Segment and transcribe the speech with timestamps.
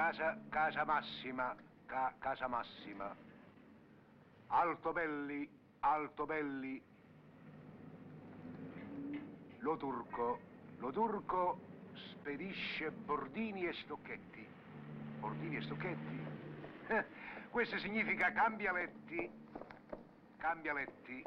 [0.00, 1.54] Casa, casa massima,
[1.84, 3.14] ca- casa massima.
[4.46, 5.46] Altobelli,
[5.80, 6.82] Altobelli.
[9.58, 10.38] Lo turco,
[10.78, 11.58] lo turco
[11.92, 14.48] spedisce bordini e stocchetti.
[15.20, 16.24] Bordini e stocchetti?
[17.50, 19.30] Questo significa cambialetti,
[20.38, 21.22] cambialetti.